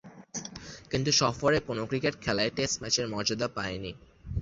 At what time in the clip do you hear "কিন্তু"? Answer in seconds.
0.91-1.09